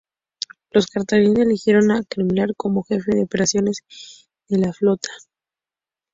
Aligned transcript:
Los 0.71 0.87
cartagineses 0.87 1.45
eligieron 1.45 1.91
a 1.91 2.01
Amílcar 2.17 2.55
como 2.55 2.81
jefe 2.81 3.13
de 3.15 3.21
operaciones 3.25 3.83
de 4.47 4.57
la 4.57 4.73
flota. 4.73 5.09